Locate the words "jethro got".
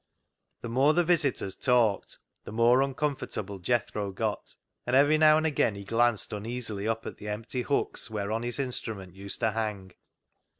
3.59-4.55